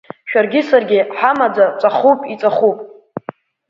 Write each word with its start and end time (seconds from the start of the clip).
Шәаргьы-саргь 0.29 0.95
ҳамаӡа 1.17 1.65
ҵәахуп, 1.79 2.19
иҵәахуп! 2.33 2.77